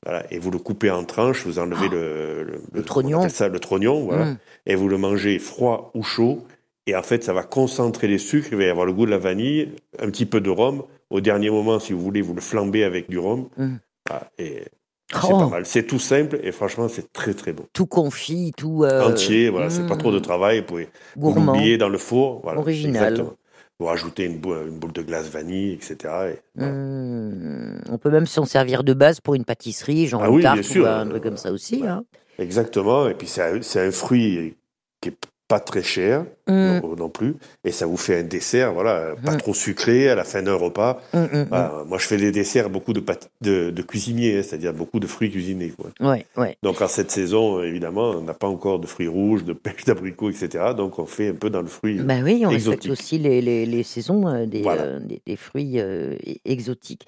[0.05, 3.29] voilà, et vous le coupez en tranches, vous enlevez le, le, le trognon.
[3.29, 4.37] ça, le trognon, voilà, Mm.
[4.67, 6.45] et vous le mangez froid ou chaud.
[6.87, 9.11] Et en fait, ça va concentrer les sucres, il va y avoir le goût de
[9.11, 10.83] la vanille, un petit peu de rhum.
[11.11, 13.49] Au dernier moment, si vous voulez, vous le flambez avec du rhum.
[13.59, 13.75] Mm.
[14.09, 14.65] Voilà, et
[15.13, 15.39] c'est Oh.
[15.39, 15.67] pas mal.
[15.67, 17.65] C'est tout simple et franchement, c'est très très bon.
[17.73, 18.85] Tout confit, tout.
[18.85, 19.99] euh, Entier, voilà, c'est pas mm.
[19.99, 20.61] trop de travail.
[20.61, 22.41] Vous pouvez l'oublier dans le four.
[22.43, 23.13] Voilà, Original.
[23.13, 23.35] Exactement.
[23.81, 25.97] Vous rajoutez une boule, une boule de glace vanille, etc.
[26.29, 30.35] et- Hmm, On peut même s'en servir de base pour une pâtisserie, genre Ah une
[30.35, 31.83] oui, tarte ou un truc comme ça aussi.
[31.87, 32.05] hein.
[32.39, 33.09] Exactement.
[33.09, 34.55] Et puis, c'est un, c'est un fruit
[35.01, 35.17] qui est
[35.51, 36.81] pas très cher Mm.
[36.83, 37.37] non, non plus.
[37.65, 41.01] Et ça vous fait un dessert, voilà, pas trop sucré à la fin d'un repas.
[41.15, 43.01] Mm, mm, Voilà, Moi, je fais des desserts beaucoup de,
[43.41, 45.73] de, de cuisiniers, hein, c'est-à-dire beaucoup de fruits cuisinés.
[45.79, 45.91] Quoi.
[46.11, 46.57] Ouais, ouais.
[46.65, 50.31] Donc, en cette saison, évidemment, on n'a pas encore de fruits rouges, de pêche d'abricots,
[50.31, 50.73] etc.
[50.77, 52.91] Donc, on fait un peu dans le fruit Bah oui, on respecte exotique.
[52.93, 54.83] aussi les, les, les saisons euh, des, Voilà.
[54.83, 57.07] euh, des, des fruits euh, e- exotiques.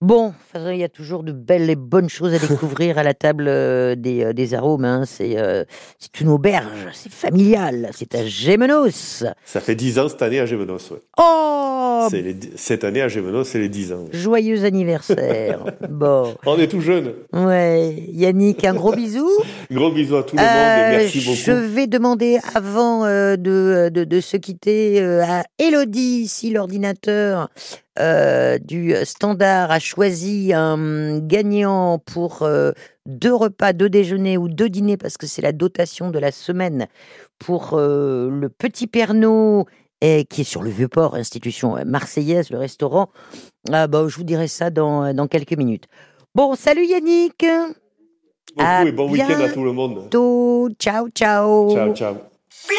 [0.00, 3.46] Bon, il y a toujours de belles et bonnes choses à découvrir à la table
[3.48, 4.84] euh, des, euh, des arômes.
[4.84, 5.02] hein.
[5.04, 5.64] C'est euh,
[5.98, 9.24] c'est une auberge, c'est familial, c'est à Gémenos.
[9.44, 10.92] Ça fait 10 ans cette année à Gémenos.
[10.92, 10.98] Ouais.
[11.18, 14.04] Oh, les cette année à Gémenos, c'est les 10 ans.
[14.12, 15.64] joyeux anniversaire.
[15.90, 17.14] bon, On est tout jeune.
[17.32, 19.28] ouais, Yannick, un gros bisou.
[19.70, 21.36] Gros bisous à tout le monde Euh, et merci beaucoup.
[21.36, 27.48] Je vais demander avant euh, de, de, de se quitter à Elodie si l'ordinateur
[27.98, 32.72] euh, du standard a choisi un gagnant pour euh,
[33.06, 36.86] deux repas, deux déjeuners ou deux dîners parce que c'est la dotation de la semaine
[37.38, 39.66] pour euh, le Petit Pernod
[40.00, 43.10] et qui est sur le Vieux-Port, institution marseillaise, le restaurant.
[43.72, 45.86] Ah bah, je vous dirai ça dans, dans quelques minutes.
[46.34, 47.44] Bon, salut Yannick.
[48.58, 50.08] À et bon week-end à tout le monde.
[50.78, 51.74] Ciao, ciao.
[51.74, 52.14] Ciao, ciao.
[52.68, 52.76] Bleu.